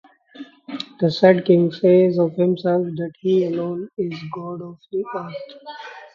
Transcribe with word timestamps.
The 0.99 1.11
said 1.11 1.45
king 1.45 1.71
says 1.71 2.17
of 2.17 2.33
himself 2.33 2.85
that 2.95 3.13
he 3.19 3.45
alone 3.45 3.87
is 3.99 4.17
god 4.33 4.63
of 4.63 4.79
the 4.91 5.05
earth. 5.15 5.55